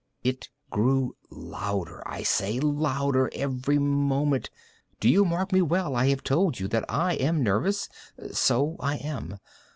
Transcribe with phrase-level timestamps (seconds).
[0.23, 5.95] It grew louder, I say, louder every moment!—do you mark me well?
[5.95, 7.87] I have told you that I am nervous:
[8.31, 9.37] so I am.